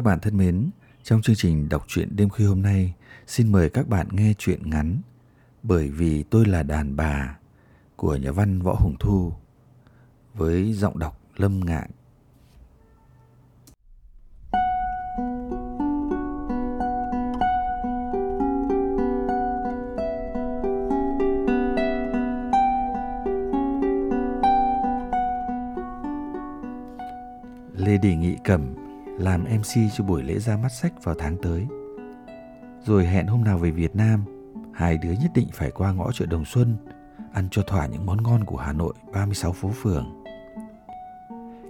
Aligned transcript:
Các 0.00 0.04
bạn 0.04 0.20
thân 0.20 0.36
mến, 0.36 0.70
trong 1.02 1.22
chương 1.22 1.36
trình 1.36 1.68
đọc 1.68 1.84
truyện 1.88 2.16
đêm 2.16 2.28
khuya 2.28 2.46
hôm 2.46 2.62
nay, 2.62 2.94
xin 3.26 3.52
mời 3.52 3.70
các 3.70 3.88
bạn 3.88 4.08
nghe 4.10 4.34
truyện 4.38 4.70
ngắn 4.70 5.00
Bởi 5.62 5.88
vì 5.88 6.22
tôi 6.22 6.46
là 6.46 6.62
đàn 6.62 6.96
bà 6.96 7.38
của 7.96 8.16
nhà 8.16 8.32
văn 8.32 8.62
Võ 8.62 8.74
Hùng 8.74 8.96
Thu 9.00 9.32
với 10.34 10.72
giọng 10.72 10.98
đọc 10.98 11.20
Lâm 11.36 11.60
Ngạn. 11.60 11.90
Lê 27.76 27.98
Đình 27.98 28.20
nghị 28.20 28.36
Cẩm 28.44 28.89
làm 29.20 29.44
MC 29.44 29.92
cho 29.96 30.04
buổi 30.04 30.22
lễ 30.22 30.38
ra 30.38 30.56
mắt 30.56 30.68
sách 30.68 30.92
vào 31.04 31.14
tháng 31.18 31.36
tới. 31.42 31.66
Rồi 32.84 33.06
hẹn 33.06 33.26
hôm 33.26 33.44
nào 33.44 33.58
về 33.58 33.70
Việt 33.70 33.96
Nam, 33.96 34.24
hai 34.74 34.98
đứa 34.98 35.12
nhất 35.12 35.30
định 35.34 35.48
phải 35.52 35.70
qua 35.70 35.92
ngõ 35.92 36.12
chợ 36.12 36.26
Đồng 36.26 36.44
Xuân, 36.44 36.76
ăn 37.32 37.48
cho 37.50 37.62
thỏa 37.62 37.86
những 37.86 38.06
món 38.06 38.22
ngon 38.22 38.44
của 38.44 38.56
Hà 38.56 38.72
Nội 38.72 38.94
36 39.12 39.52
phố 39.52 39.68
phường. 39.68 40.22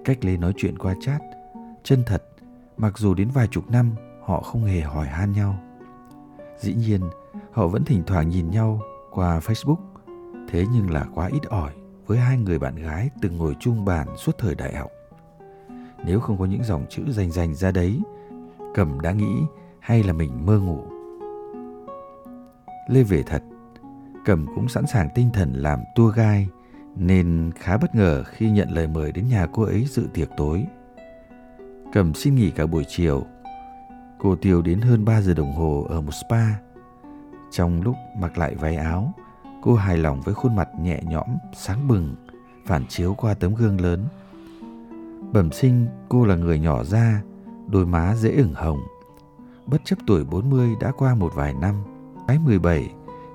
Cách 0.05 0.25
Lê 0.25 0.37
nói 0.37 0.53
chuyện 0.57 0.79
qua 0.79 0.95
chat, 1.01 1.23
chân 1.83 2.03
thật, 2.07 2.23
mặc 2.77 2.99
dù 2.99 3.15
đến 3.15 3.29
vài 3.29 3.47
chục 3.47 3.71
năm 3.71 3.95
họ 4.25 4.41
không 4.41 4.65
hề 4.65 4.81
hỏi 4.81 5.07
han 5.07 5.33
nhau. 5.33 5.59
Dĩ 6.59 6.75
nhiên, 6.75 7.01
họ 7.53 7.67
vẫn 7.67 7.85
thỉnh 7.85 8.03
thoảng 8.07 8.29
nhìn 8.29 8.51
nhau 8.51 8.81
qua 9.11 9.39
Facebook, 9.39 9.77
thế 10.49 10.65
nhưng 10.73 10.91
là 10.91 11.07
quá 11.15 11.29
ít 11.33 11.43
ỏi 11.49 11.73
với 12.07 12.19
hai 12.19 12.39
người 12.39 12.59
bạn 12.59 12.77
gái 12.77 13.11
từng 13.23 13.37
ngồi 13.37 13.57
chung 13.61 13.85
bàn 13.85 14.09
suốt 14.17 14.39
thời 14.39 14.55
đại 14.55 14.75
học. 14.75 14.91
Nếu 16.05 16.21
không 16.21 16.39
có 16.39 16.45
những 16.45 16.65
dòng 16.65 16.87
chữ 16.91 17.03
rành 17.09 17.31
rành 17.31 17.55
ra 17.55 17.71
đấy, 17.71 18.01
Cẩm 18.75 19.01
đã 19.01 19.13
nghĩ 19.13 19.35
hay 19.81 20.03
là 20.03 20.13
mình 20.13 20.47
mơ 20.47 20.59
ngủ. 20.59 20.83
Lê 22.89 23.03
về 23.03 23.23
thật, 23.23 23.43
Cẩm 24.25 24.47
cũng 24.55 24.69
sẵn 24.69 24.87
sàng 24.87 25.09
tinh 25.15 25.31
thần 25.33 25.53
làm 25.53 25.81
tour 25.95 26.15
guide 26.17 26.47
nên 26.97 27.51
khá 27.57 27.77
bất 27.77 27.95
ngờ 27.95 28.25
khi 28.27 28.51
nhận 28.51 28.71
lời 28.71 28.87
mời 28.87 29.13
đến 29.13 29.29
nhà 29.29 29.47
cô 29.53 29.63
ấy 29.63 29.85
dự 29.85 30.09
tiệc 30.15 30.29
tối. 30.37 30.67
Cẩm 31.93 32.15
xin 32.15 32.35
nghỉ 32.35 32.51
cả 32.51 32.67
buổi 32.67 32.85
chiều. 32.89 33.27
Cô 34.19 34.37
Tiêu 34.37 34.63
đến 34.63 34.81
hơn 34.81 35.05
3 35.05 35.21
giờ 35.21 35.35
đồng 35.35 35.53
hồ 35.53 35.87
ở 35.91 36.01
một 36.01 36.13
spa. 36.13 36.45
Trong 37.51 37.83
lúc 37.83 37.95
mặc 38.19 38.39
lại 38.39 38.55
váy 38.55 38.77
áo, 38.77 39.13
cô 39.63 39.75
hài 39.75 39.97
lòng 39.97 40.21
với 40.21 40.35
khuôn 40.35 40.57
mặt 40.57 40.69
nhẹ 40.81 41.01
nhõm, 41.05 41.29
sáng 41.53 41.89
bừng, 41.89 42.15
phản 42.67 42.87
chiếu 42.87 43.15
qua 43.15 43.35
tấm 43.35 43.55
gương 43.55 43.81
lớn. 43.81 44.05
Bẩm 45.33 45.53
sinh 45.53 45.87
cô 46.09 46.25
là 46.25 46.37
người 46.37 46.59
nhỏ 46.59 46.85
da, 46.85 47.23
đôi 47.67 47.87
má 47.87 48.15
dễ 48.15 48.31
ửng 48.31 48.55
hồng. 48.55 48.81
Bất 49.67 49.85
chấp 49.85 49.99
tuổi 50.07 50.25
40 50.25 50.77
đã 50.81 50.93
qua 50.97 51.15
một 51.15 51.33
vài 51.35 51.55
năm, 51.55 51.75
cái 52.29 52.39
17 52.39 52.91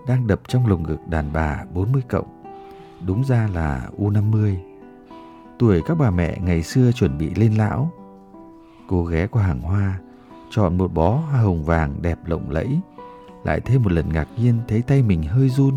đang 0.08 0.28
đập 0.28 0.42
trong 0.48 0.68
lồng 0.68 0.84
ngực 0.84 1.08
đàn 1.08 1.34
bà 1.34 1.64
40 1.74 2.02
cộng. 2.10 2.44
Đúng 3.06 3.24
ra 3.24 3.50
là 3.54 3.90
U50. 3.98 4.56
Tuổi 5.60 5.82
các 5.86 5.98
bà 5.98 6.12
mẹ 6.12 6.38
ngày 6.42 6.64
xưa 6.64 6.92
chuẩn 6.92 7.18
bị 7.18 7.30
lên 7.36 7.54
lão. 7.54 7.92
Cô 8.88 9.04
ghé 9.04 9.28
qua 9.28 9.44
hàng 9.44 9.62
hoa, 9.62 10.00
chọn 10.50 10.78
một 10.78 10.94
bó 10.94 11.12
hoa 11.12 11.40
hồng 11.42 11.64
vàng 11.64 12.02
đẹp 12.02 12.20
lộng 12.26 12.50
lẫy. 12.50 12.80
Lại 13.44 13.60
thêm 13.60 13.84
một 13.84 13.92
lần 13.92 14.10
ngạc 14.14 14.28
nhiên 14.38 14.60
thấy 14.68 14.82
tay 14.82 15.04
mình 15.04 15.24
hơi 15.24 15.50
run. 15.50 15.74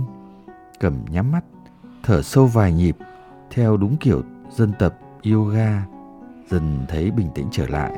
Cầm 0.80 0.94
nhắm 1.10 1.32
mắt, 1.32 1.44
thở 2.02 2.22
sâu 2.22 2.46
vài 2.46 2.72
nhịp, 2.72 2.96
theo 3.50 3.76
đúng 3.76 3.96
kiểu 3.96 4.22
dân 4.50 4.72
tập 4.78 4.98
yoga 5.32 5.82
dần 6.50 6.84
thấy 6.88 7.10
bình 7.10 7.28
tĩnh 7.34 7.48
trở 7.52 7.66
lại. 7.68 7.92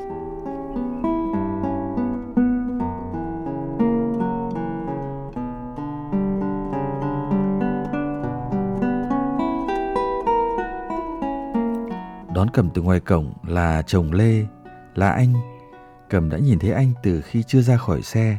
Đón 12.34 12.50
cầm 12.52 12.70
từ 12.74 12.82
ngoài 12.82 13.00
cổng 13.00 13.32
là 13.46 13.82
chồng 13.82 14.12
lê, 14.12 14.46
là 14.94 15.10
anh. 15.10 15.34
Cầm 16.10 16.30
đã 16.30 16.38
nhìn 16.38 16.58
thấy 16.58 16.72
anh 16.72 16.92
từ 17.02 17.20
khi 17.20 17.42
chưa 17.42 17.60
ra 17.60 17.76
khỏi 17.76 18.02
xe, 18.02 18.38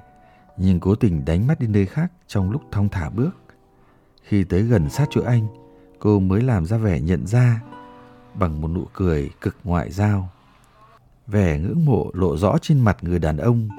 nhưng 0.57 0.79
cố 0.79 0.95
tình 0.95 1.25
đánh 1.25 1.47
mắt 1.47 1.59
đi 1.59 1.67
nơi 1.67 1.85
khác 1.85 2.11
trong 2.27 2.51
lúc 2.51 2.61
thong 2.71 2.89
thả 2.89 3.09
bước. 3.09 3.31
Khi 4.23 4.43
tới 4.43 4.61
gần 4.61 4.89
sát 4.89 5.07
chỗ 5.09 5.21
anh, 5.25 5.47
cô 5.99 6.19
mới 6.19 6.41
làm 6.41 6.65
ra 6.65 6.77
vẻ 6.77 6.99
nhận 6.99 7.27
ra 7.27 7.61
bằng 8.35 8.61
một 8.61 8.67
nụ 8.67 8.85
cười 8.93 9.29
cực 9.41 9.55
ngoại 9.63 9.91
giao. 9.91 10.29
Vẻ 11.27 11.59
ngưỡng 11.59 11.85
mộ 11.85 12.11
lộ 12.13 12.37
rõ 12.37 12.57
trên 12.61 12.79
mặt 12.79 12.97
người 13.01 13.19
đàn 13.19 13.37
ông, 13.37 13.69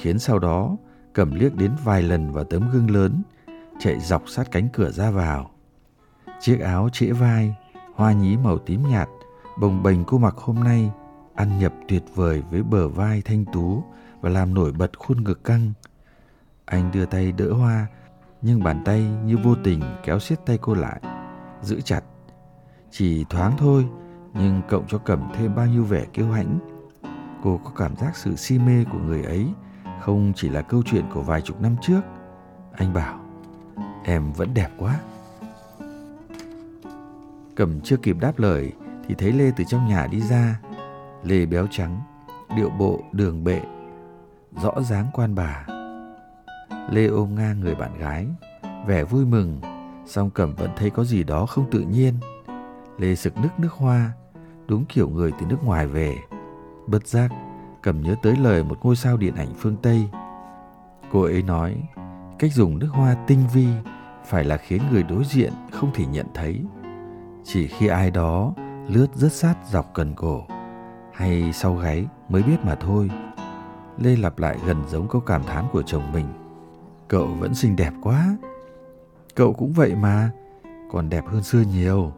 khiến 0.00 0.18
sau 0.18 0.38
đó 0.38 0.76
cầm 1.12 1.34
liếc 1.34 1.54
đến 1.54 1.72
vài 1.84 2.02
lần 2.02 2.32
vào 2.32 2.44
tấm 2.44 2.70
gương 2.72 2.90
lớn, 2.90 3.22
chạy 3.78 4.00
dọc 4.00 4.28
sát 4.28 4.50
cánh 4.50 4.68
cửa 4.72 4.90
ra 4.90 5.10
vào. 5.10 5.50
Chiếc 6.40 6.60
áo 6.60 6.88
trễ 6.92 7.06
vai, 7.06 7.54
hoa 7.94 8.12
nhí 8.12 8.36
màu 8.36 8.58
tím 8.58 8.88
nhạt, 8.88 9.08
bồng 9.60 9.82
bềnh 9.82 10.04
cô 10.04 10.18
mặc 10.18 10.34
hôm 10.36 10.64
nay, 10.64 10.90
ăn 11.34 11.58
nhập 11.58 11.72
tuyệt 11.88 12.02
vời 12.14 12.42
với 12.50 12.62
bờ 12.62 12.88
vai 12.88 13.22
thanh 13.24 13.44
tú 13.44 13.84
và 14.20 14.30
làm 14.30 14.54
nổi 14.54 14.72
bật 14.72 14.98
khuôn 14.98 15.24
ngực 15.24 15.44
căng. 15.44 15.72
Anh 16.64 16.90
đưa 16.92 17.06
tay 17.06 17.32
đỡ 17.32 17.52
hoa, 17.52 17.86
nhưng 18.42 18.62
bàn 18.62 18.82
tay 18.84 19.00
như 19.24 19.36
vô 19.44 19.54
tình 19.64 19.82
kéo 20.04 20.18
siết 20.18 20.46
tay 20.46 20.58
cô 20.60 20.74
lại, 20.74 21.00
giữ 21.62 21.80
chặt 21.80 22.00
chỉ 22.90 23.24
thoáng 23.24 23.52
thôi, 23.58 23.86
nhưng 24.34 24.62
cộng 24.68 24.86
cho 24.86 24.98
Cẩm 24.98 25.28
thêm 25.34 25.54
bao 25.54 25.66
nhiêu 25.66 25.84
vẻ 25.84 26.04
kiêu 26.04 26.30
hãnh. 26.30 26.58
Cô 27.42 27.60
có 27.64 27.70
cảm 27.76 27.96
giác 27.96 28.16
sự 28.16 28.36
si 28.36 28.58
mê 28.58 28.84
của 28.92 28.98
người 28.98 29.22
ấy 29.22 29.46
không 30.00 30.32
chỉ 30.36 30.48
là 30.48 30.62
câu 30.62 30.82
chuyện 30.86 31.04
của 31.14 31.22
vài 31.22 31.40
chục 31.40 31.60
năm 31.60 31.76
trước. 31.82 32.00
Anh 32.72 32.92
bảo, 32.92 33.20
em 34.04 34.32
vẫn 34.32 34.54
đẹp 34.54 34.68
quá. 34.78 35.00
Cẩm 37.54 37.80
chưa 37.80 37.96
kịp 37.96 38.16
đáp 38.20 38.38
lời 38.38 38.72
thì 39.08 39.14
thấy 39.14 39.32
Lê 39.32 39.50
từ 39.56 39.64
trong 39.64 39.88
nhà 39.88 40.06
đi 40.06 40.20
ra. 40.20 40.60
Lê 41.22 41.46
béo 41.46 41.66
trắng, 41.70 42.00
điệu 42.56 42.70
bộ 42.70 43.00
đường 43.12 43.44
bệ, 43.44 43.60
rõ 44.62 44.80
dáng 44.82 45.06
quan 45.12 45.34
bà. 45.34 45.66
Lê 46.90 47.06
ôm 47.06 47.34
ngang 47.34 47.60
người 47.60 47.74
bạn 47.74 47.98
gái, 47.98 48.26
vẻ 48.86 49.04
vui 49.04 49.24
mừng, 49.24 49.60
song 50.06 50.30
Cẩm 50.30 50.54
vẫn 50.54 50.70
thấy 50.76 50.90
có 50.90 51.04
gì 51.04 51.24
đó 51.24 51.46
không 51.46 51.70
tự 51.70 51.80
nhiên. 51.80 52.14
Lê 52.98 53.14
sực 53.14 53.36
nước 53.36 53.48
nước 53.58 53.72
hoa, 53.72 54.12
đúng 54.66 54.84
kiểu 54.84 55.08
người 55.08 55.32
từ 55.40 55.46
nước 55.46 55.64
ngoài 55.64 55.86
về. 55.86 56.18
Bất 56.86 57.06
giác, 57.06 57.30
cầm 57.82 58.00
nhớ 58.00 58.16
tới 58.22 58.36
lời 58.36 58.64
một 58.64 58.78
ngôi 58.82 58.96
sao 58.96 59.16
điện 59.16 59.34
ảnh 59.34 59.54
phương 59.58 59.76
Tây. 59.82 60.08
Cô 61.12 61.22
ấy 61.22 61.42
nói, 61.42 61.82
cách 62.38 62.52
dùng 62.52 62.78
nước 62.78 62.88
hoa 62.92 63.16
tinh 63.26 63.40
vi 63.54 63.68
phải 64.26 64.44
là 64.44 64.56
khiến 64.56 64.82
người 64.90 65.02
đối 65.02 65.24
diện 65.24 65.52
không 65.72 65.90
thể 65.94 66.06
nhận 66.06 66.26
thấy. 66.34 66.64
Chỉ 67.44 67.66
khi 67.66 67.86
ai 67.86 68.10
đó 68.10 68.54
lướt 68.88 69.06
rất 69.14 69.32
sát 69.32 69.54
dọc 69.70 69.90
cần 69.94 70.14
cổ 70.14 70.46
hay 71.12 71.52
sau 71.52 71.74
gáy 71.74 72.06
mới 72.28 72.42
biết 72.42 72.56
mà 72.62 72.74
thôi. 72.74 73.10
Lê 73.98 74.16
lặp 74.16 74.38
lại 74.38 74.58
gần 74.66 74.82
giống 74.88 75.08
câu 75.08 75.20
cảm 75.20 75.42
thán 75.42 75.64
của 75.72 75.82
chồng 75.82 76.12
mình. 76.12 76.26
Cậu 77.08 77.26
vẫn 77.26 77.54
xinh 77.54 77.76
đẹp 77.76 77.92
quá. 78.02 78.36
Cậu 79.34 79.52
cũng 79.52 79.72
vậy 79.72 79.94
mà, 79.94 80.30
còn 80.90 81.08
đẹp 81.08 81.24
hơn 81.26 81.42
xưa 81.42 81.60
nhiều. 81.72 82.12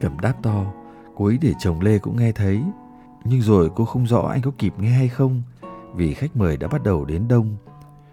Cẩm 0.00 0.20
đáp 0.20 0.34
to, 0.42 0.72
cô 1.16 1.24
ấy 1.26 1.38
để 1.40 1.52
chồng 1.58 1.80
Lê 1.80 1.98
cũng 1.98 2.16
nghe 2.16 2.32
thấy. 2.32 2.62
Nhưng 3.24 3.42
rồi 3.42 3.70
cô 3.76 3.84
không 3.84 4.06
rõ 4.06 4.20
anh 4.20 4.42
có 4.42 4.50
kịp 4.58 4.72
nghe 4.78 4.90
hay 4.90 5.08
không, 5.08 5.42
vì 5.94 6.14
khách 6.14 6.36
mời 6.36 6.56
đã 6.56 6.68
bắt 6.68 6.82
đầu 6.82 7.04
đến 7.04 7.28
đông. 7.28 7.56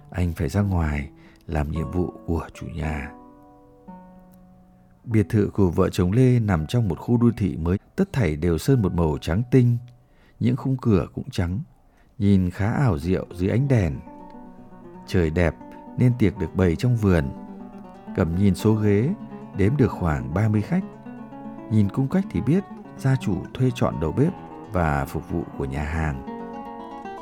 Anh 0.10 0.34
phải 0.34 0.50
ra 0.50 0.62
ngoài 0.62 1.10
làm 1.48 1.72
nhiệm 1.72 1.92
vụ 1.92 2.14
của 2.26 2.48
chủ 2.54 2.68
nhà. 2.68 3.12
Biệt 5.04 5.26
thự 5.30 5.50
của 5.54 5.70
vợ 5.70 5.90
chồng 5.90 6.12
Lê 6.12 6.40
nằm 6.40 6.68
trong 6.68 6.88
một 6.88 7.00
khu 7.00 7.18
đô 7.18 7.28
thị 7.38 7.58
mới, 7.58 7.78
tất 7.96 8.14
thảy 8.14 8.36
đều 8.36 8.58
sơn 8.58 8.82
một 8.82 8.94
màu 8.94 9.18
trắng 9.22 9.44
tinh, 9.52 9.78
những 10.40 10.56
khung 10.56 10.78
cửa 10.78 11.08
cũng 11.14 11.30
trắng, 11.30 11.60
nhìn 12.18 12.50
khá 12.50 12.72
ảo 12.72 12.98
diệu 12.98 13.26
dưới 13.34 13.50
ánh 13.50 13.68
đèn. 13.68 14.00
Trời 15.08 15.30
đẹp 15.30 15.56
nên 15.98 16.14
tiệc 16.20 16.38
được 16.38 16.56
bày 16.56 16.76
trong 16.76 16.96
vườn. 16.96 17.26
Cầm 18.16 18.36
nhìn 18.36 18.56
số 18.56 18.74
ghế, 18.74 19.10
đếm 19.58 19.78
được 19.78 19.92
khoảng 19.92 20.34
30 20.34 20.62
khách. 20.62 20.84
Nhìn 21.72 21.90
cung 21.90 22.08
cách 22.08 22.26
thì 22.32 22.42
biết 22.42 22.64
gia 22.98 23.16
chủ 23.16 23.36
thuê 23.54 23.72
chọn 23.76 24.00
đầu 24.00 24.12
bếp 24.12 24.34
và 24.72 25.06
phục 25.06 25.30
vụ 25.30 25.44
của 25.58 25.66
nhà 25.66 25.84
hàng. 25.84 26.26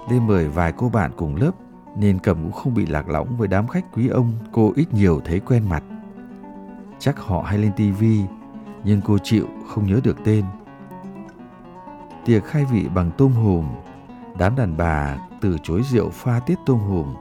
Lê 0.09 0.19
mời 0.19 0.49
vài 0.49 0.73
cô 0.77 0.89
bạn 0.89 1.11
cùng 1.17 1.35
lớp 1.35 1.51
nên 1.97 2.19
Cầm 2.19 2.43
cũng 2.43 2.51
không 2.51 2.73
bị 2.73 2.85
lạc 2.85 3.09
lõng 3.09 3.37
với 3.37 3.47
đám 3.47 3.67
khách 3.67 3.85
quý 3.93 4.07
ông 4.07 4.33
cô 4.51 4.71
ít 4.75 4.93
nhiều 4.93 5.21
thấy 5.25 5.39
quen 5.39 5.69
mặt. 5.69 5.83
Chắc 6.99 7.19
họ 7.19 7.41
hay 7.41 7.57
lên 7.57 7.71
tivi 7.75 8.21
nhưng 8.83 9.01
cô 9.01 9.17
chịu 9.17 9.47
không 9.67 9.87
nhớ 9.87 9.99
được 10.03 10.17
tên. 10.23 10.45
Tiệc 12.25 12.45
khai 12.45 12.65
vị 12.65 12.87
bằng 12.95 13.11
tôm 13.17 13.31
hùm, 13.31 13.65
đám 14.37 14.55
đàn 14.55 14.77
bà 14.77 15.17
từ 15.41 15.57
chối 15.63 15.81
rượu 15.83 16.09
pha 16.09 16.39
tiết 16.39 16.59
tôm 16.65 16.79
hùm. 16.79 17.15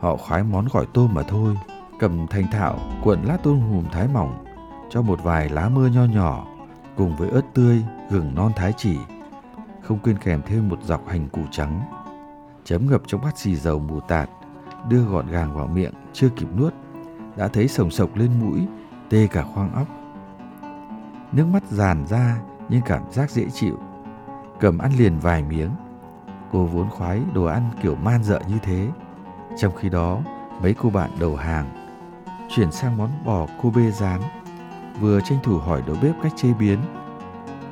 Họ 0.00 0.16
khoái 0.16 0.42
món 0.42 0.66
gỏi 0.72 0.86
tôm 0.92 1.14
mà 1.14 1.22
thôi, 1.22 1.58
cầm 1.98 2.26
thành 2.26 2.46
thạo 2.52 2.78
cuộn 3.02 3.22
lát 3.22 3.38
tôm 3.42 3.60
hùm 3.60 3.84
thái 3.92 4.08
mỏng 4.08 4.44
cho 4.90 5.02
một 5.02 5.22
vài 5.22 5.48
lá 5.48 5.68
mưa 5.68 5.86
nho 5.86 6.04
nhỏ 6.04 6.46
cùng 6.96 7.16
với 7.16 7.30
ớt 7.30 7.42
tươi, 7.54 7.84
gừng 8.10 8.34
non 8.34 8.52
thái 8.56 8.72
chỉ. 8.76 8.98
Không 9.82 9.98
quên 9.98 10.18
kèm 10.18 10.42
thêm 10.46 10.68
một 10.68 10.82
dọc 10.82 11.08
hành 11.08 11.28
củ 11.28 11.40
trắng. 11.50 11.80
Chấm 12.64 12.90
ngập 12.90 13.02
trong 13.06 13.20
bát 13.20 13.38
xì 13.38 13.56
dầu 13.56 13.78
mù 13.78 14.00
tạt, 14.00 14.30
đưa 14.88 15.02
gọn 15.02 15.26
gàng 15.26 15.54
vào 15.54 15.66
miệng 15.66 15.92
chưa 16.12 16.28
kịp 16.28 16.48
nuốt, 16.56 16.74
đã 17.36 17.48
thấy 17.48 17.68
sồng 17.68 17.90
sộc 17.90 18.16
lên 18.16 18.30
mũi, 18.40 18.66
tê 19.10 19.26
cả 19.26 19.42
khoang 19.42 19.74
óc. 19.74 19.86
Nước 21.32 21.46
mắt 21.46 21.62
giàn 21.70 22.06
ra 22.06 22.40
nhưng 22.68 22.82
cảm 22.82 23.10
giác 23.10 23.30
dễ 23.30 23.46
chịu. 23.50 23.78
Cầm 24.60 24.78
ăn 24.78 24.92
liền 24.98 25.18
vài 25.18 25.42
miếng. 25.42 25.70
Cô 26.52 26.64
vốn 26.64 26.90
khoái 26.90 27.22
đồ 27.34 27.44
ăn 27.44 27.70
kiểu 27.82 27.94
man 27.94 28.24
dợ 28.24 28.40
như 28.48 28.58
thế. 28.62 28.88
Trong 29.58 29.76
khi 29.76 29.88
đó, 29.88 30.20
mấy 30.62 30.74
cô 30.74 30.90
bạn 30.90 31.10
đầu 31.20 31.36
hàng 31.36 31.80
chuyển 32.48 32.72
sang 32.72 32.96
món 32.96 33.10
bò 33.24 33.46
cô 33.62 33.70
bê 33.70 33.90
rán 33.90 34.20
vừa 35.00 35.20
tranh 35.20 35.38
thủ 35.42 35.58
hỏi 35.58 35.82
đầu 35.86 35.96
bếp 36.02 36.14
cách 36.22 36.32
chế 36.36 36.52
biến. 36.58 36.78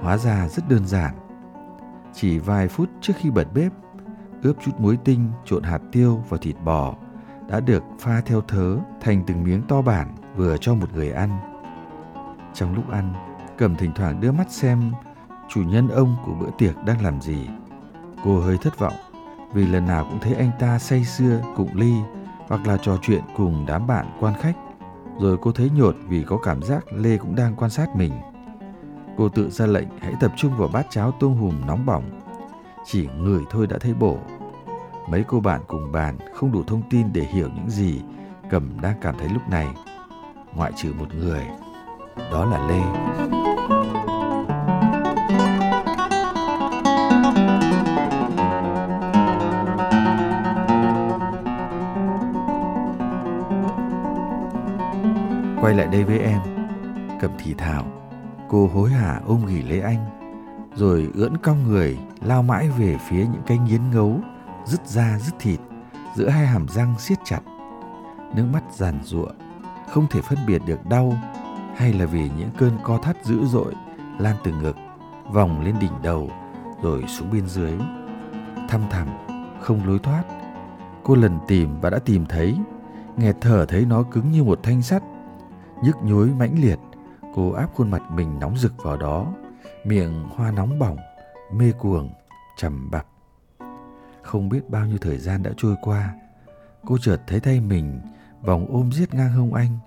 Hóa 0.01 0.17
ra 0.17 0.49
rất 0.49 0.69
đơn 0.69 0.87
giản. 0.87 1.15
Chỉ 2.15 2.39
vài 2.39 2.69
phút 2.69 2.89
trước 3.01 3.13
khi 3.17 3.31
bật 3.31 3.49
bếp, 3.55 3.73
ướp 4.43 4.57
chút 4.65 4.73
muối 4.79 4.99
tinh 5.05 5.31
trộn 5.45 5.63
hạt 5.63 5.81
tiêu 5.93 6.23
vào 6.29 6.39
thịt 6.39 6.57
bò 6.65 6.95
đã 7.49 7.61
được 7.61 7.83
pha 7.99 8.21
theo 8.21 8.41
thớ 8.41 8.79
thành 9.01 9.25
từng 9.27 9.45
miếng 9.45 9.63
to 9.63 9.83
bản 9.83 10.15
vừa 10.37 10.57
cho 10.57 10.75
một 10.75 10.93
người 10.95 11.11
ăn. 11.11 11.39
Trong 12.55 12.75
lúc 12.75 12.91
ăn, 12.91 13.15
Cẩm 13.59 13.77
thỉnh 13.77 13.93
thoảng 13.95 14.21
đưa 14.21 14.33
mắt 14.33 14.51
xem 14.51 14.93
chủ 15.49 15.63
nhân 15.63 15.89
ông 15.89 16.17
của 16.25 16.35
bữa 16.35 16.51
tiệc 16.59 16.85
đang 16.85 17.03
làm 17.03 17.21
gì. 17.21 17.49
Cô 18.25 18.41
hơi 18.41 18.59
thất 18.59 18.79
vọng 18.79 18.93
vì 19.53 19.67
lần 19.67 19.87
nào 19.87 20.05
cũng 20.05 20.21
thấy 20.21 20.35
anh 20.35 20.51
ta 20.59 20.79
say 20.79 21.05
sưa 21.05 21.41
cùng 21.57 21.69
ly 21.75 21.93
hoặc 22.49 22.67
là 22.67 22.77
trò 22.77 22.97
chuyện 23.03 23.23
cùng 23.37 23.65
đám 23.67 23.87
bạn 23.87 24.07
quan 24.21 24.35
khách. 24.41 24.57
Rồi 25.19 25.39
cô 25.41 25.53
thấy 25.53 25.71
nhột 25.75 25.97
vì 26.09 26.25
có 26.25 26.39
cảm 26.39 26.63
giác 26.63 26.93
Lê 26.93 27.17
cũng 27.17 27.35
đang 27.35 27.57
quan 27.57 27.71
sát 27.71 27.97
mình. 27.97 28.13
Cô 29.17 29.29
tự 29.29 29.51
ra 29.51 29.67
lệnh 29.67 29.89
hãy 30.01 30.15
tập 30.21 30.33
trung 30.37 30.57
vào 30.57 30.69
bát 30.69 30.87
cháo 30.91 31.13
tôm 31.21 31.35
hùm 31.35 31.67
nóng 31.67 31.87
bỏng. 31.87 32.21
Chỉ 32.85 33.09
người 33.19 33.43
thôi 33.51 33.67
đã 33.67 33.79
thấy 33.81 33.95
bổ. 33.95 34.19
Mấy 35.09 35.25
cô 35.29 35.41
bạn 35.41 35.61
cùng 35.67 35.93
bàn 35.93 36.19
không 36.35 36.53
đủ 36.53 36.63
thông 36.67 36.83
tin 36.91 37.13
để 37.13 37.23
hiểu 37.23 37.49
những 37.57 37.71
gì 37.71 38.01
Cẩm 38.51 38.81
đang 38.83 38.97
cảm 39.01 39.15
thấy 39.19 39.29
lúc 39.29 39.49
này. 39.49 39.67
Ngoại 40.55 40.73
trừ 40.77 40.93
một 40.99 41.15
người, 41.15 41.47
đó 42.33 42.45
là 42.45 42.69
Lê. 42.69 43.48
Quay 55.69 55.77
lại 55.77 55.89
đây 55.93 56.05
với 56.05 56.19
em. 56.19 56.41
Cầm 57.21 57.31
thì 57.39 57.55
thào 57.55 57.85
Cô 58.49 58.67
hối 58.67 58.91
hả 58.91 59.21
ôm 59.27 59.47
ghì 59.47 59.63
lấy 59.63 59.81
anh, 59.81 60.05
Rồi 60.75 61.09
ưỡn 61.15 61.37
cong 61.37 61.69
người 61.69 61.99
Lao 62.21 62.43
mãi 62.43 62.69
về 62.79 62.99
phía 63.09 63.27
những 63.33 63.43
cái 63.47 63.59
nghiến 63.59 63.91
ngấu 63.91 64.21
Dứt 64.65 64.87
da 64.87 65.19
dứt 65.19 65.35
thịt, 65.39 65.61
Giữa 66.15 66.29
hai 66.29 66.47
hàm 66.47 66.69
răng 66.69 66.95
siết 66.99 67.19
chặt. 67.25 67.41
Nước 68.35 68.45
mắt 68.53 68.63
giàn 68.73 68.99
giụa, 69.05 69.29
Không 69.89 70.07
thể 70.11 70.21
phân 70.21 70.39
biệt 70.47 70.63
được 70.67 70.87
đau 70.87 71.19
Hay 71.77 71.93
là 71.93 72.07
vì 72.07 72.31
những 72.39 72.51
cơn 72.59 72.79
co 72.83 72.99
thắt 72.99 73.25
dữ 73.25 73.45
dội 73.45 73.75
Lan 74.19 74.37
từ 74.45 74.53
ngực, 74.53 74.77
Vòng 75.33 75.65
lên 75.65 75.75
đỉnh 75.81 76.03
đầu, 76.03 76.31
Rồi 76.83 77.05
xuống 77.09 77.31
bên 77.33 77.47
dưới. 77.47 77.73
Thăm 78.69 78.81
thẳm, 78.91 79.09
Không 79.61 79.87
lối 79.87 79.99
thoát. 79.99 80.23
Cô 81.03 81.15
lần 81.15 81.39
tìm 81.49 81.81
và 81.81 81.91
đã 81.91 81.99
tìm 81.99 82.27
thấy, 82.27 82.59
nghe 83.17 83.33
thở 83.41 83.67
thấy 83.67 83.85
nó 83.85 84.03
cứng 84.03 84.31
như 84.31 84.45
một 84.45 84.61
thanh 84.63 84.83
sắt 84.83 85.03
nhức 85.83 85.97
nhối 86.03 86.27
mãnh 86.27 86.55
liệt. 86.61 86.79
Cô 87.35 87.53
áp 87.53 87.67
khuôn 87.75 87.91
mặt 87.91 88.03
mình 88.11 88.39
nóng 88.39 88.57
rực 88.57 88.73
vào 88.83 88.97
đó, 88.97 89.35
miệng 89.85 90.25
hoa 90.37 90.51
nóng 90.51 90.79
bỏng, 90.79 90.97
mê 91.53 91.73
cuồng, 91.73 92.11
trầm 92.57 92.91
bập. 92.91 93.07
Không 94.23 94.49
biết 94.49 94.71
bao 94.71 94.87
nhiêu 94.87 94.99
thời 95.01 95.19
gian 95.19 95.43
đã 95.43 95.51
trôi 95.57 95.75
qua, 95.83 96.15
cô 96.87 96.99
chợt 96.99 97.21
thấy 97.27 97.41
tay 97.41 97.61
mình 97.61 98.01
vòng 98.43 98.67
ôm 98.69 98.93
giết 98.93 99.15
ngang 99.15 99.33
hông 99.33 99.55
anh. 99.55 99.79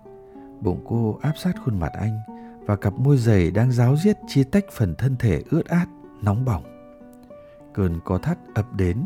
Bụng 0.61 0.85
cô 0.87 1.19
áp 1.21 1.33
sát 1.37 1.55
khuôn 1.65 1.79
mặt 1.79 1.91
anh 1.93 2.19
và 2.65 2.75
cặp 2.75 2.93
môi 2.93 3.17
dày 3.17 3.51
đang 3.51 3.71
ráo 3.71 3.95
giết 3.97 4.17
chia 4.27 4.43
tách 4.43 4.65
phần 4.71 4.95
thân 4.95 5.15
thể 5.17 5.43
ướt 5.49 5.65
át, 5.65 5.87
nóng 6.21 6.45
bỏng. 6.45 6.63
Cơn 7.73 7.99
co 8.05 8.17
thắt 8.17 8.37
ập 8.53 8.73
đến, 8.75 9.05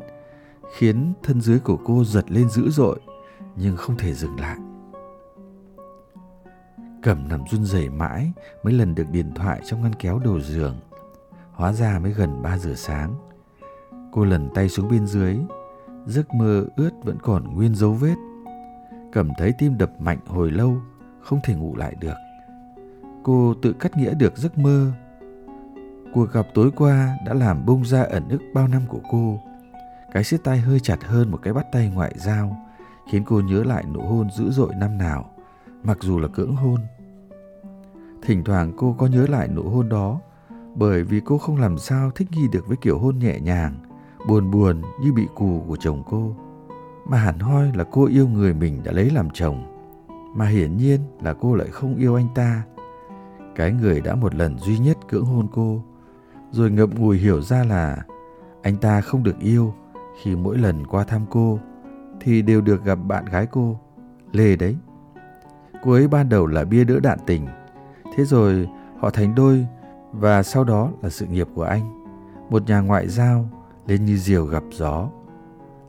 khiến 0.77 1.13
thân 1.23 1.41
dưới 1.41 1.59
của 1.59 1.77
cô 1.85 2.03
giật 2.03 2.31
lên 2.31 2.49
dữ 2.49 2.69
dội, 2.69 2.99
nhưng 3.55 3.77
không 3.77 3.97
thể 3.97 4.13
dừng 4.13 4.39
lại. 4.39 4.57
Cẩm 7.05 7.27
nằm 7.29 7.43
run 7.47 7.65
rẩy 7.65 7.89
mãi 7.89 8.31
mấy 8.63 8.73
lần 8.73 8.95
được 8.95 9.09
điện 9.11 9.31
thoại 9.35 9.61
trong 9.65 9.81
ngăn 9.81 9.93
kéo 9.93 10.19
đầu 10.19 10.39
giường. 10.39 10.79
Hóa 11.51 11.73
ra 11.73 11.99
mới 11.99 12.11
gần 12.11 12.41
3 12.41 12.57
giờ 12.57 12.73
sáng. 12.75 13.15
Cô 14.11 14.25
lần 14.25 14.49
tay 14.55 14.69
xuống 14.69 14.89
bên 14.91 15.07
dưới, 15.07 15.37
giấc 16.05 16.33
mơ 16.33 16.65
ướt 16.75 16.89
vẫn 17.03 17.17
còn 17.21 17.55
nguyên 17.55 17.75
dấu 17.75 17.93
vết. 17.93 18.15
Cẩm 19.11 19.29
thấy 19.37 19.53
tim 19.57 19.77
đập 19.77 19.91
mạnh 19.99 20.19
hồi 20.27 20.51
lâu, 20.51 20.77
không 21.21 21.39
thể 21.43 21.55
ngủ 21.55 21.75
lại 21.75 21.95
được. 21.99 22.15
Cô 23.23 23.53
tự 23.61 23.73
cắt 23.73 23.97
nghĩa 23.97 24.13
được 24.13 24.37
giấc 24.37 24.57
mơ. 24.57 24.91
Cuộc 26.13 26.31
gặp 26.31 26.47
tối 26.53 26.71
qua 26.75 27.17
đã 27.25 27.33
làm 27.33 27.65
bung 27.65 27.85
ra 27.85 28.03
ẩn 28.03 28.29
ức 28.29 28.41
bao 28.53 28.67
năm 28.67 28.81
của 28.87 29.01
cô. 29.11 29.39
Cái 30.11 30.23
siết 30.23 30.43
tay 30.43 30.57
hơi 30.57 30.79
chặt 30.79 31.03
hơn 31.03 31.31
một 31.31 31.39
cái 31.43 31.53
bắt 31.53 31.65
tay 31.71 31.91
ngoại 31.93 32.13
giao, 32.17 32.57
khiến 33.11 33.23
cô 33.25 33.41
nhớ 33.41 33.63
lại 33.63 33.83
nụ 33.93 34.01
hôn 34.01 34.31
dữ 34.31 34.51
dội 34.51 34.75
năm 34.75 34.97
nào, 34.97 35.34
mặc 35.85 35.97
dù 36.01 36.19
là 36.19 36.27
cưỡng 36.27 36.55
hôn. 36.55 36.79
Thỉnh 38.21 38.43
thoảng 38.43 38.73
cô 38.77 38.95
có 38.97 39.07
nhớ 39.07 39.25
lại 39.29 39.47
nụ 39.47 39.63
hôn 39.63 39.89
đó 39.89 40.19
bởi 40.75 41.03
vì 41.03 41.21
cô 41.25 41.37
không 41.37 41.57
làm 41.57 41.77
sao 41.77 42.11
thích 42.11 42.27
nghi 42.31 42.47
được 42.51 42.67
với 42.67 42.77
kiểu 42.77 42.99
hôn 42.99 43.19
nhẹ 43.19 43.39
nhàng, 43.39 43.75
buồn 44.27 44.51
buồn 44.51 44.81
như 45.01 45.13
bị 45.13 45.27
cù 45.35 45.63
của 45.67 45.75
chồng 45.75 46.03
cô. 46.09 46.35
Mà 47.05 47.17
hẳn 47.17 47.39
hoi 47.39 47.71
là 47.75 47.83
cô 47.83 48.05
yêu 48.05 48.27
người 48.27 48.53
mình 48.53 48.81
đã 48.83 48.91
lấy 48.91 49.09
làm 49.09 49.29
chồng. 49.29 49.63
Mà 50.35 50.47
hiển 50.47 50.77
nhiên 50.77 50.99
là 51.21 51.33
cô 51.33 51.55
lại 51.55 51.67
không 51.67 51.95
yêu 51.95 52.15
anh 52.15 52.27
ta. 52.35 52.63
Cái 53.55 53.71
người 53.71 54.01
đã 54.01 54.15
một 54.15 54.35
lần 54.35 54.59
duy 54.59 54.77
nhất 54.79 54.97
cưỡng 55.09 55.25
hôn 55.25 55.47
cô, 55.53 55.83
rồi 56.51 56.71
ngậm 56.71 56.89
ngùi 56.95 57.17
hiểu 57.17 57.41
ra 57.41 57.63
là 57.63 58.05
anh 58.61 58.77
ta 58.77 59.01
không 59.01 59.23
được 59.23 59.39
yêu 59.39 59.73
khi 60.21 60.35
mỗi 60.35 60.57
lần 60.57 60.87
qua 60.87 61.03
thăm 61.03 61.25
cô 61.29 61.59
thì 62.21 62.41
đều 62.41 62.61
được 62.61 62.83
gặp 62.83 62.95
bạn 62.95 63.25
gái 63.25 63.47
cô, 63.51 63.79
Lê 64.31 64.55
đấy. 64.55 64.75
Cô 65.85 65.91
ấy 65.91 66.07
ban 66.07 66.29
đầu 66.29 66.47
là 66.47 66.63
bia 66.63 66.83
đỡ 66.83 66.99
đạn 66.99 67.19
tình, 67.25 67.47
Thế 68.15 68.25
rồi 68.25 68.69
họ 68.99 69.09
thành 69.09 69.35
đôi 69.35 69.67
và 70.11 70.43
sau 70.43 70.63
đó 70.63 70.91
là 71.01 71.09
sự 71.09 71.25
nghiệp 71.25 71.47
của 71.55 71.63
anh. 71.63 72.05
Một 72.49 72.67
nhà 72.67 72.79
ngoại 72.79 73.07
giao 73.07 73.49
lên 73.87 74.05
như 74.05 74.17
diều 74.17 74.45
gặp 74.45 74.63
gió. 74.71 75.09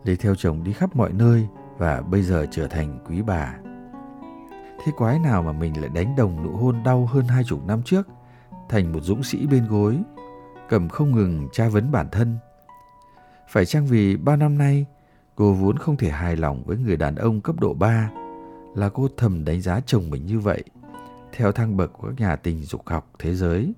Lê 0.05 0.17
theo 0.17 0.35
chồng 0.35 0.65
đi 0.65 0.73
khắp 0.73 0.97
mọi 0.97 1.12
nơi 1.12 1.49
và 1.79 2.00
bây 2.00 2.23
giờ 2.23 2.47
trở 2.50 2.69
thành 2.69 2.99
quý 3.09 3.23
bà. 3.23 3.55
Thế 4.85 4.93
quái 4.97 5.19
nào 5.19 5.43
mà 5.43 5.53
mình 5.53 5.81
lại 5.81 5.91
đánh 5.95 6.17
đồng 6.17 6.43
nụ 6.43 6.50
hôn 6.50 6.83
đau 6.85 7.07
hơn 7.07 7.25
hai 7.25 7.45
chục 7.45 7.67
năm 7.67 7.83
trước 7.83 8.09
thành 8.69 8.93
một 8.93 9.00
dũng 9.03 9.23
sĩ 9.23 9.47
bên 9.47 9.67
gối, 9.69 9.99
cầm 10.69 10.88
không 10.88 11.12
ngừng 11.12 11.49
tra 11.53 11.69
vấn 11.69 11.91
bản 11.91 12.09
thân. 12.12 12.38
Phải 13.49 13.67
chăng 13.67 13.87
vì 13.87 14.17
bao 14.17 14.37
năm 14.37 14.59
nay 14.59 14.87
cô 15.35 15.53
vốn 15.53 15.79
không 15.79 15.97
thể 15.97 16.11
hài 16.11 16.37
lòng 16.37 16.62
với 16.67 16.76
người 16.76 16.97
đàn 16.97 17.15
ông 17.15 17.41
cấp 17.41 17.61
độ 17.61 17.75
3 17.75 18.11
là 18.76 18.88
cô 18.88 19.09
thầm 19.16 19.45
đánh 19.45 19.61
giá 19.61 19.80
chồng 19.87 20.11
mình 20.11 20.26
như 20.26 20.40
vậy 20.40 20.64
theo 21.33 21.52
thang 21.52 21.76
bậc 21.76 21.92
của 21.92 22.09
các 22.09 22.21
nhà 22.21 22.37
tình 22.37 22.62
dục 22.62 22.83
học 22.87 23.11
thế 23.18 23.35
giới. 23.35 23.73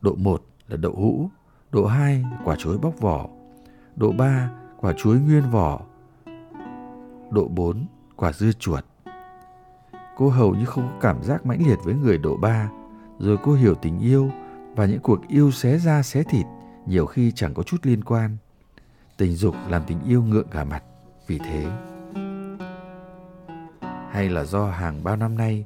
Độ 0.00 0.14
1 0.14 0.42
là 0.68 0.76
đậu 0.76 0.92
hũ, 0.92 1.30
độ 1.70 1.86
2 1.86 2.22
là 2.22 2.38
quả 2.44 2.56
chuối 2.56 2.78
bóc 2.78 3.00
vỏ, 3.00 3.28
độ 3.96 4.12
3 4.12 4.50
quả 4.80 4.92
chuối 4.92 5.18
nguyên 5.18 5.50
vỏ, 5.50 5.80
độ 7.30 7.48
4 7.48 7.86
quả 8.16 8.32
dưa 8.32 8.52
chuột. 8.52 8.84
Cô 10.16 10.28
hầu 10.28 10.54
như 10.54 10.64
không 10.64 10.88
có 10.88 10.98
cảm 11.00 11.22
giác 11.22 11.46
mãnh 11.46 11.66
liệt 11.66 11.78
với 11.84 11.94
người 11.94 12.18
độ 12.18 12.36
3 12.36 12.70
rồi 13.18 13.38
cô 13.42 13.52
hiểu 13.52 13.74
tình 13.74 13.98
yêu 13.98 14.30
và 14.76 14.86
những 14.86 15.00
cuộc 15.00 15.28
yêu 15.28 15.50
xé 15.50 15.78
da 15.78 16.02
xé 16.02 16.22
thịt 16.22 16.46
nhiều 16.86 17.06
khi 17.06 17.32
chẳng 17.32 17.54
có 17.54 17.62
chút 17.62 17.76
liên 17.82 18.04
quan. 18.04 18.36
Tình 19.16 19.34
dục 19.34 19.54
làm 19.68 19.82
tình 19.86 19.98
yêu 20.04 20.22
ngượng 20.22 20.48
cả 20.48 20.64
mặt 20.64 20.82
vì 21.26 21.38
thế. 21.38 21.66
Hay 24.18 24.28
là 24.28 24.44
do 24.44 24.66
hàng 24.66 25.04
bao 25.04 25.16
năm 25.16 25.36
nay 25.36 25.64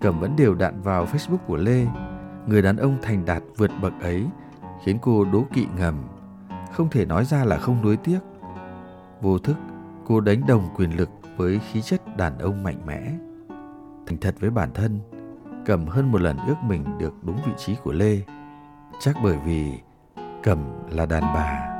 Cẩm 0.00 0.20
vẫn 0.20 0.36
đều 0.36 0.54
đạn 0.54 0.82
vào 0.82 1.06
Facebook 1.06 1.36
của 1.46 1.56
Lê, 1.56 1.86
người 2.46 2.62
đàn 2.62 2.76
ông 2.76 2.98
thành 3.02 3.24
đạt 3.24 3.42
vượt 3.56 3.70
bậc 3.82 3.92
ấy 4.00 4.26
khiến 4.84 4.98
cô 5.02 5.24
đố 5.24 5.44
kỵ 5.52 5.66
ngầm, 5.76 5.94
không 6.72 6.90
thể 6.90 7.04
nói 7.04 7.24
ra 7.24 7.44
là 7.44 7.56
không 7.56 7.82
nuối 7.82 7.96
tiếc. 7.96 8.18
Vô 9.20 9.38
thức, 9.38 9.56
cô 10.06 10.20
đánh 10.20 10.46
đồng 10.46 10.68
quyền 10.76 10.96
lực 10.96 11.08
với 11.36 11.60
khí 11.72 11.82
chất 11.82 12.16
đàn 12.16 12.38
ông 12.38 12.62
mạnh 12.62 12.86
mẽ. 12.86 13.12
Thành 14.06 14.18
thật 14.20 14.34
với 14.40 14.50
bản 14.50 14.68
thân, 14.74 15.00
Cẩm 15.66 15.86
hơn 15.86 16.12
một 16.12 16.20
lần 16.20 16.36
ước 16.46 16.56
mình 16.64 16.84
được 16.98 17.14
đúng 17.22 17.36
vị 17.46 17.52
trí 17.56 17.76
của 17.84 17.92
Lê. 17.92 18.20
Chắc 19.00 19.16
bởi 19.22 19.36
vì 19.44 19.72
Cẩm 20.42 20.58
là 20.90 21.06
đàn 21.06 21.22
bà. 21.22 21.73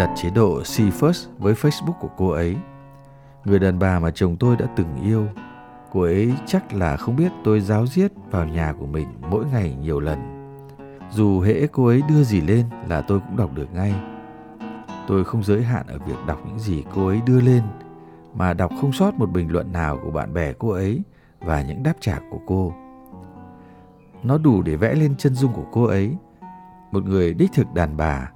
Đặt 0.00 0.10
chế 0.16 0.30
độ 0.30 0.64
See 0.64 0.86
First 0.86 1.28
với 1.38 1.54
Facebook 1.54 1.92
của 2.00 2.08
cô 2.16 2.28
ấy. 2.28 2.56
Người 3.44 3.58
đàn 3.58 3.78
bà 3.78 3.98
mà 3.98 4.10
chồng 4.10 4.36
tôi 4.36 4.56
đã 4.56 4.66
từng 4.76 4.96
yêu. 5.02 5.26
Cô 5.92 6.02
ấy 6.02 6.34
chắc 6.46 6.74
là 6.74 6.96
không 6.96 7.16
biết 7.16 7.32
tôi 7.44 7.60
giáo 7.60 7.86
giết 7.86 8.12
vào 8.30 8.46
nhà 8.46 8.72
của 8.78 8.86
mình 8.86 9.08
mỗi 9.30 9.44
ngày 9.52 9.76
nhiều 9.80 10.00
lần. 10.00 10.18
Dù 11.10 11.40
hễ 11.40 11.66
cô 11.66 11.86
ấy 11.86 12.02
đưa 12.08 12.22
gì 12.22 12.40
lên 12.40 12.66
là 12.88 13.00
tôi 13.00 13.20
cũng 13.20 13.36
đọc 13.36 13.50
được 13.54 13.74
ngay. 13.74 13.94
Tôi 15.06 15.24
không 15.24 15.42
giới 15.42 15.62
hạn 15.62 15.86
ở 15.86 15.98
việc 15.98 16.18
đọc 16.26 16.38
những 16.46 16.58
gì 16.58 16.84
cô 16.94 17.06
ấy 17.06 17.20
đưa 17.26 17.40
lên, 17.40 17.62
mà 18.34 18.54
đọc 18.54 18.72
không 18.80 18.92
sót 18.92 19.14
một 19.14 19.30
bình 19.30 19.52
luận 19.52 19.72
nào 19.72 19.98
của 20.04 20.10
bạn 20.10 20.34
bè 20.34 20.52
cô 20.52 20.68
ấy 20.68 21.02
và 21.40 21.62
những 21.62 21.82
đáp 21.82 21.94
trả 22.00 22.18
của 22.30 22.40
cô. 22.46 22.74
Nó 24.22 24.38
đủ 24.38 24.62
để 24.62 24.76
vẽ 24.76 24.94
lên 24.94 25.14
chân 25.18 25.34
dung 25.34 25.52
của 25.52 25.66
cô 25.72 25.84
ấy, 25.84 26.16
một 26.92 27.04
người 27.04 27.34
đích 27.34 27.50
thực 27.52 27.74
đàn 27.74 27.96
bà, 27.96 28.30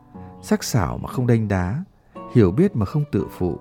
sắc 0.45 0.65
sảo 0.65 0.99
mà 0.99 1.09
không 1.09 1.27
đánh 1.27 1.49
đá, 1.49 1.85
hiểu 2.35 2.51
biết 2.51 2.77
mà 2.77 2.87
không 2.87 3.05
tự 3.13 3.27
phụ, 3.31 3.59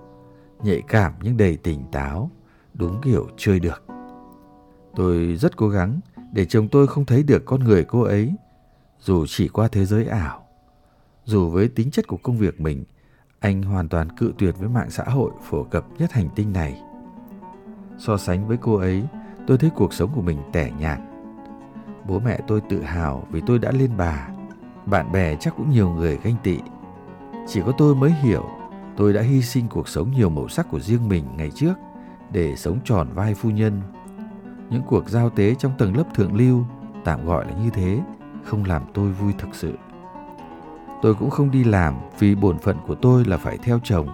nhạy 0.62 0.82
cảm 0.88 1.12
nhưng 1.22 1.36
đầy 1.36 1.56
tỉnh 1.56 1.82
táo, 1.92 2.30
đúng 2.74 3.00
kiểu 3.02 3.28
chơi 3.36 3.60
được. 3.60 3.84
Tôi 4.96 5.36
rất 5.36 5.56
cố 5.56 5.68
gắng 5.68 6.00
để 6.32 6.44
chồng 6.44 6.68
tôi 6.68 6.86
không 6.86 7.04
thấy 7.04 7.22
được 7.22 7.44
con 7.44 7.60
người 7.60 7.84
cô 7.84 8.00
ấy, 8.00 8.34
dù 9.00 9.26
chỉ 9.28 9.48
qua 9.48 9.68
thế 9.68 9.84
giới 9.84 10.06
ảo. 10.06 10.46
Dù 11.24 11.50
với 11.50 11.68
tính 11.68 11.90
chất 11.90 12.06
của 12.06 12.16
công 12.16 12.38
việc 12.38 12.60
mình, 12.60 12.84
anh 13.40 13.62
hoàn 13.62 13.88
toàn 13.88 14.16
cự 14.16 14.32
tuyệt 14.38 14.54
với 14.58 14.68
mạng 14.68 14.90
xã 14.90 15.04
hội 15.04 15.30
phổ 15.42 15.64
cập 15.64 15.84
nhất 15.98 16.12
hành 16.12 16.28
tinh 16.36 16.52
này. 16.52 16.82
So 17.98 18.16
sánh 18.16 18.48
với 18.48 18.56
cô 18.56 18.74
ấy, 18.74 19.04
tôi 19.46 19.58
thấy 19.58 19.70
cuộc 19.74 19.92
sống 19.92 20.10
của 20.14 20.22
mình 20.22 20.38
tẻ 20.52 20.72
nhạt. 20.78 20.98
Bố 22.08 22.18
mẹ 22.18 22.40
tôi 22.46 22.60
tự 22.68 22.82
hào 22.82 23.26
vì 23.30 23.40
tôi 23.46 23.58
đã 23.58 23.70
lên 23.70 23.90
bà. 23.96 24.28
Bạn 24.86 25.12
bè 25.12 25.36
chắc 25.40 25.54
cũng 25.56 25.70
nhiều 25.70 25.90
người 25.90 26.18
ganh 26.22 26.36
tị. 26.42 26.58
Chỉ 27.46 27.60
có 27.66 27.72
tôi 27.78 27.94
mới 27.94 28.10
hiểu 28.10 28.44
tôi 28.96 29.12
đã 29.12 29.22
hy 29.22 29.42
sinh 29.42 29.68
cuộc 29.68 29.88
sống 29.88 30.10
nhiều 30.10 30.30
màu 30.30 30.48
sắc 30.48 30.70
của 30.70 30.80
riêng 30.80 31.08
mình 31.08 31.24
ngày 31.36 31.50
trước 31.50 31.74
để 32.32 32.56
sống 32.56 32.78
tròn 32.84 33.08
vai 33.14 33.34
phu 33.34 33.50
nhân. 33.50 33.80
Những 34.70 34.82
cuộc 34.86 35.08
giao 35.08 35.30
tế 35.30 35.54
trong 35.54 35.72
tầng 35.78 35.96
lớp 35.96 36.04
thượng 36.14 36.36
lưu, 36.36 36.64
tạm 37.04 37.26
gọi 37.26 37.46
là 37.46 37.52
như 37.64 37.70
thế, 37.70 38.00
không 38.44 38.64
làm 38.64 38.82
tôi 38.94 39.12
vui 39.12 39.32
thực 39.38 39.48
sự. 39.52 39.74
Tôi 41.02 41.14
cũng 41.14 41.30
không 41.30 41.50
đi 41.50 41.64
làm 41.64 41.94
vì 42.18 42.34
bổn 42.34 42.58
phận 42.58 42.76
của 42.86 42.94
tôi 42.94 43.24
là 43.24 43.36
phải 43.36 43.58
theo 43.58 43.80
chồng, 43.84 44.08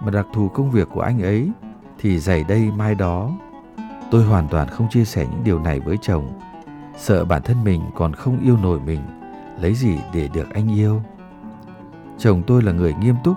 mà 0.00 0.10
đặc 0.10 0.26
thù 0.34 0.48
công 0.48 0.70
việc 0.70 0.88
của 0.94 1.00
anh 1.00 1.22
ấy 1.22 1.50
thì 1.98 2.18
giày 2.18 2.44
đây 2.44 2.70
mai 2.76 2.94
đó. 2.94 3.30
Tôi 4.10 4.24
hoàn 4.24 4.48
toàn 4.48 4.68
không 4.68 4.88
chia 4.90 5.04
sẻ 5.04 5.26
những 5.30 5.44
điều 5.44 5.58
này 5.58 5.80
với 5.80 5.96
chồng, 6.02 6.40
sợ 6.96 7.24
bản 7.24 7.42
thân 7.42 7.64
mình 7.64 7.82
còn 7.94 8.12
không 8.14 8.40
yêu 8.44 8.56
nổi 8.62 8.80
mình, 8.80 9.00
lấy 9.60 9.74
gì 9.74 9.98
để 10.14 10.28
được 10.34 10.50
anh 10.54 10.78
yêu. 10.78 11.02
Chồng 12.18 12.42
tôi 12.46 12.62
là 12.62 12.72
người 12.72 12.94
nghiêm 12.94 13.14
túc 13.24 13.36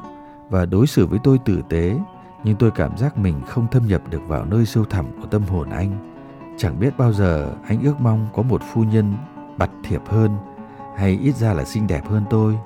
và 0.50 0.66
đối 0.66 0.88
xử 0.88 1.06
với 1.08 1.20
tôi 1.24 1.38
tử 1.38 1.62
tế, 1.70 1.96
nhưng 2.44 2.56
tôi 2.56 2.72
cảm 2.72 2.98
giác 2.98 3.18
mình 3.18 3.42
không 3.48 3.68
thâm 3.72 3.88
nhập 3.88 4.02
được 4.10 4.22
vào 4.28 4.46
nơi 4.46 4.66
sâu 4.66 4.86
thẳm 4.86 5.06
của 5.22 5.28
tâm 5.28 5.44
hồn 5.44 5.70
anh. 5.70 5.92
Chẳng 6.58 6.80
biết 6.80 6.98
bao 6.98 7.14
giờ 7.14 7.54
anh 7.68 7.82
ước 7.84 8.02
mong 8.02 8.28
có 8.34 8.44
một 8.44 8.62
phu 8.74 8.84
nhân 8.84 9.14
bặt 9.58 9.70
thiệp 9.84 10.02
hơn 10.06 10.38
hay 10.98 11.20
ít 11.22 11.36
ra 11.36 11.54
là 11.54 11.64
xinh 11.64 11.88
đẹp 11.88 12.08
hơn 12.08 12.24
tôi. 12.30 12.58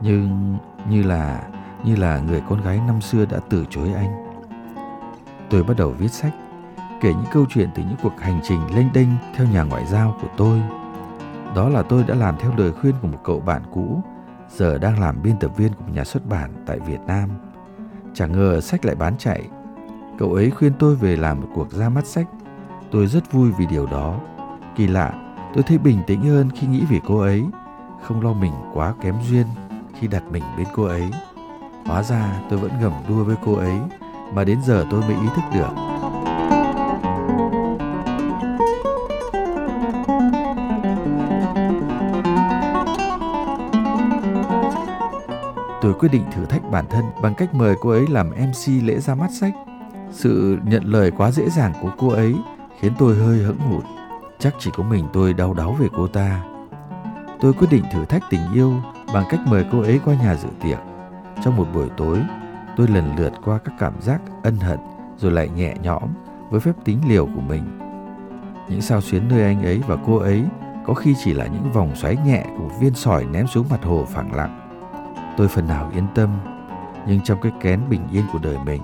Nhưng 0.00 0.56
như 0.90 1.02
là 1.02 1.48
như 1.84 1.96
là 1.96 2.20
người 2.20 2.42
con 2.48 2.62
gái 2.62 2.80
năm 2.86 3.00
xưa 3.00 3.24
đã 3.24 3.38
từ 3.50 3.64
chối 3.70 3.92
anh. 3.92 4.10
Tôi 5.50 5.62
bắt 5.62 5.76
đầu 5.76 5.90
viết 5.90 6.12
sách, 6.12 6.34
kể 7.00 7.08
những 7.08 7.32
câu 7.32 7.44
chuyện 7.48 7.68
từ 7.74 7.82
những 7.82 7.98
cuộc 8.02 8.20
hành 8.20 8.40
trình 8.42 8.60
lênh 8.76 8.92
đênh 8.92 9.08
theo 9.34 9.46
nhà 9.46 9.62
ngoại 9.62 9.86
giao 9.86 10.16
của 10.22 10.28
tôi. 10.36 10.62
Đó 11.56 11.68
là 11.68 11.82
tôi 11.82 12.04
đã 12.08 12.14
làm 12.14 12.34
theo 12.38 12.52
lời 12.56 12.72
khuyên 12.72 12.94
của 13.02 13.08
một 13.08 13.18
cậu 13.24 13.40
bạn 13.40 13.62
cũ 13.72 14.02
giờ 14.50 14.78
đang 14.78 15.00
làm 15.00 15.22
biên 15.22 15.38
tập 15.38 15.50
viên 15.56 15.72
của 15.72 15.92
nhà 15.94 16.04
xuất 16.04 16.26
bản 16.26 16.50
tại 16.66 16.78
Việt 16.80 17.00
Nam. 17.06 17.28
Chẳng 18.14 18.32
ngờ 18.32 18.60
sách 18.60 18.84
lại 18.84 18.94
bán 18.94 19.14
chạy. 19.18 19.42
Cậu 20.18 20.34
ấy 20.34 20.50
khuyên 20.50 20.72
tôi 20.78 20.94
về 20.94 21.16
làm 21.16 21.40
một 21.40 21.48
cuộc 21.54 21.72
ra 21.72 21.88
mắt 21.88 22.06
sách. 22.06 22.26
Tôi 22.90 23.06
rất 23.06 23.32
vui 23.32 23.50
vì 23.58 23.66
điều 23.66 23.86
đó. 23.86 24.20
Kỳ 24.76 24.86
lạ, 24.86 25.12
tôi 25.54 25.62
thấy 25.62 25.78
bình 25.78 25.98
tĩnh 26.06 26.22
hơn 26.22 26.50
khi 26.54 26.66
nghĩ 26.66 26.84
về 26.90 27.00
cô 27.06 27.18
ấy, 27.18 27.44
không 28.02 28.22
lo 28.22 28.32
mình 28.32 28.52
quá 28.74 28.94
kém 29.00 29.14
duyên 29.30 29.46
khi 30.00 30.08
đặt 30.08 30.22
mình 30.30 30.42
bên 30.56 30.66
cô 30.74 30.84
ấy. 30.84 31.10
Hóa 31.86 32.02
ra 32.02 32.42
tôi 32.50 32.58
vẫn 32.58 32.72
gầm 32.80 32.92
đua 33.08 33.24
với 33.24 33.36
cô 33.44 33.54
ấy 33.54 33.78
mà 34.32 34.44
đến 34.44 34.58
giờ 34.64 34.86
tôi 34.90 35.00
mới 35.00 35.14
ý 35.14 35.28
thức 35.36 35.44
được 35.54 35.93
tôi 45.84 45.94
quyết 45.94 46.08
định 46.12 46.24
thử 46.32 46.44
thách 46.44 46.70
bản 46.70 46.84
thân 46.90 47.04
bằng 47.22 47.34
cách 47.34 47.54
mời 47.54 47.74
cô 47.80 47.90
ấy 47.90 48.06
làm 48.06 48.30
MC 48.30 48.84
lễ 48.84 48.98
ra 48.98 49.14
mắt 49.14 49.30
sách. 49.32 49.54
Sự 50.10 50.58
nhận 50.64 50.84
lời 50.84 51.10
quá 51.10 51.30
dễ 51.30 51.50
dàng 51.50 51.72
của 51.82 51.90
cô 51.98 52.08
ấy 52.08 52.34
khiến 52.80 52.92
tôi 52.98 53.16
hơi 53.16 53.38
hững 53.38 53.58
hụt. 53.58 53.84
Chắc 54.38 54.54
chỉ 54.58 54.70
có 54.76 54.82
mình 54.82 55.04
tôi 55.12 55.32
đau 55.32 55.54
đáu 55.54 55.72
về 55.72 55.88
cô 55.96 56.06
ta. 56.06 56.44
Tôi 57.40 57.52
quyết 57.52 57.66
định 57.70 57.84
thử 57.92 58.04
thách 58.04 58.22
tình 58.30 58.40
yêu 58.54 58.74
bằng 59.14 59.24
cách 59.30 59.40
mời 59.46 59.64
cô 59.72 59.80
ấy 59.80 60.00
qua 60.04 60.14
nhà 60.14 60.34
dự 60.34 60.48
tiệc. 60.62 60.78
Trong 61.44 61.56
một 61.56 61.66
buổi 61.74 61.88
tối, 61.96 62.18
tôi 62.76 62.88
lần 62.88 63.16
lượt 63.16 63.32
qua 63.44 63.58
các 63.58 63.74
cảm 63.78 64.00
giác 64.00 64.20
ân 64.42 64.56
hận 64.56 64.78
rồi 65.16 65.32
lại 65.32 65.48
nhẹ 65.48 65.74
nhõm 65.82 66.08
với 66.50 66.60
phép 66.60 66.72
tính 66.84 66.98
liều 67.08 67.26
của 67.26 67.42
mình. 67.48 67.78
Những 68.68 68.80
sao 68.80 69.00
xuyến 69.00 69.28
nơi 69.28 69.42
anh 69.42 69.62
ấy 69.62 69.80
và 69.86 69.96
cô 70.06 70.16
ấy 70.16 70.44
có 70.86 70.94
khi 70.94 71.14
chỉ 71.24 71.34
là 71.34 71.46
những 71.46 71.72
vòng 71.72 71.96
xoáy 71.96 72.16
nhẹ 72.26 72.44
của 72.58 72.68
viên 72.80 72.94
sỏi 72.94 73.24
ném 73.24 73.46
xuống 73.46 73.66
mặt 73.70 73.84
hồ 73.84 74.04
phẳng 74.04 74.34
lặng. 74.34 74.63
Tôi 75.36 75.48
phần 75.48 75.66
nào 75.68 75.90
yên 75.94 76.06
tâm, 76.14 76.30
nhưng 77.06 77.20
trong 77.20 77.40
cái 77.40 77.52
kén 77.60 77.80
bình 77.90 78.00
yên 78.12 78.24
của 78.32 78.38
đời 78.42 78.56
mình, 78.64 78.82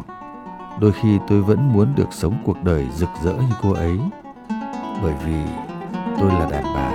đôi 0.81 0.93
khi 0.93 1.19
tôi 1.29 1.43
vẫn 1.43 1.73
muốn 1.73 1.95
được 1.97 2.09
sống 2.11 2.35
cuộc 2.45 2.65
đời 2.65 2.87
rực 2.95 3.09
rỡ 3.25 3.33
như 3.33 3.55
cô 3.63 3.73
ấy, 3.73 3.99
bởi 5.03 5.15
vì 5.27 5.37
tôi 6.21 6.29
là 6.29 6.49
đàn 6.51 6.65
bà. 6.75 6.91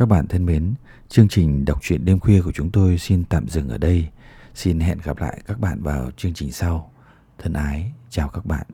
Các 0.00 0.06
bạn 0.06 0.26
thân 0.26 0.46
mến, 0.46 0.74
chương 1.08 1.28
trình 1.28 1.64
đọc 1.64 1.78
truyện 1.82 2.04
đêm 2.04 2.18
khuya 2.18 2.42
của 2.42 2.52
chúng 2.52 2.70
tôi 2.70 2.98
xin 2.98 3.24
tạm 3.24 3.48
dừng 3.48 3.68
ở 3.68 3.78
đây. 3.78 4.08
Xin 4.54 4.80
hẹn 4.80 4.98
gặp 5.04 5.18
lại 5.18 5.42
các 5.46 5.60
bạn 5.60 5.82
vào 5.82 6.10
chương 6.16 6.34
trình 6.34 6.52
sau. 6.52 6.92
Thân 7.38 7.52
ái, 7.52 7.92
chào 8.10 8.28
các 8.28 8.46
bạn. 8.46 8.66